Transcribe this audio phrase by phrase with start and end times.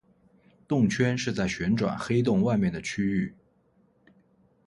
[0.67, 3.35] 动圈是在旋转黑洞外面的区域。